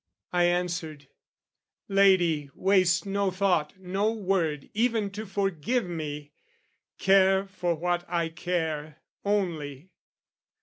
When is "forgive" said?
5.27-5.85